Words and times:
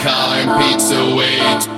time 0.00 0.48
pizza 0.58 1.14
wait. 1.14 1.68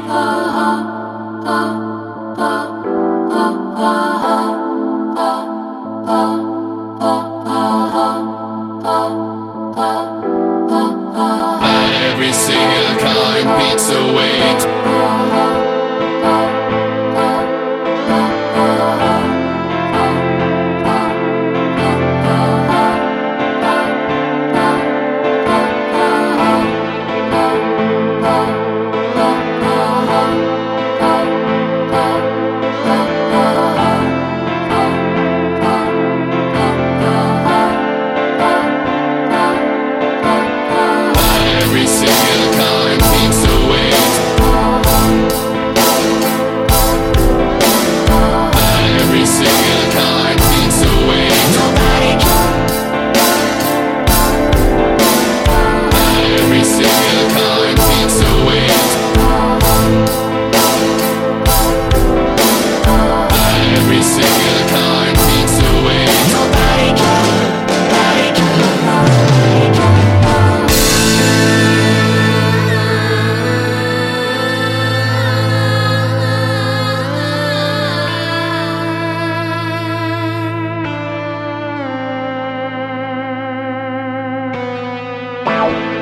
Wow. 85.60 86.00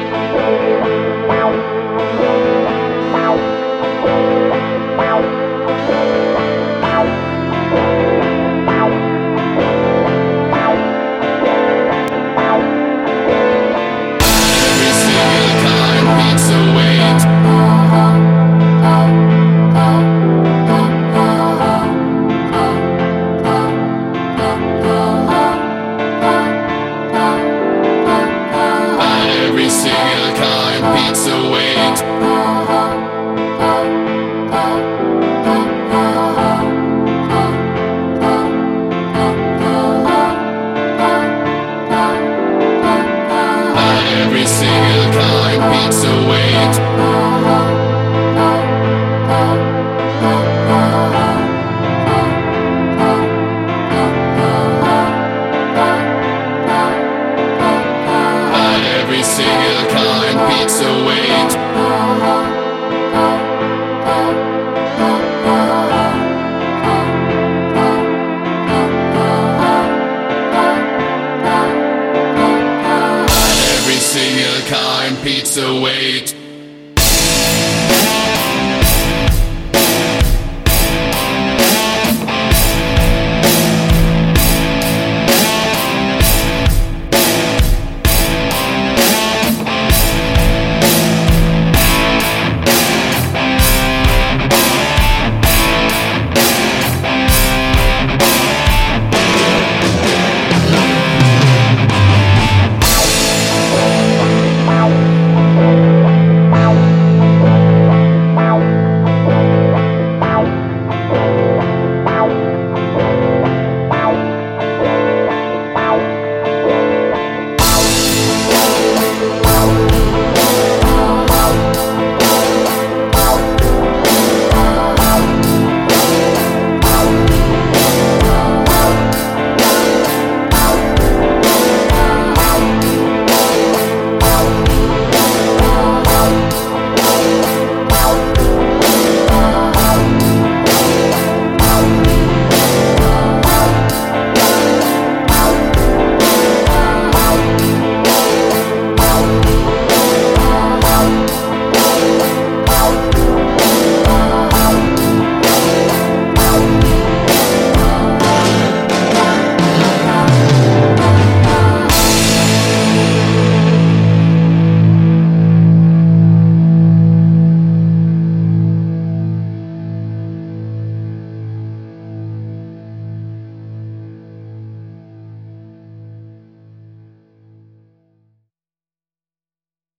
Oh. 50.90 51.17